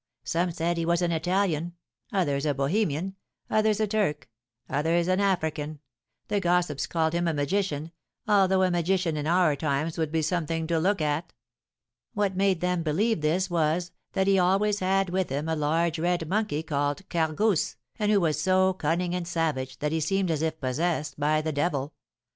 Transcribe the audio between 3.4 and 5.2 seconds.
others a Turk, others an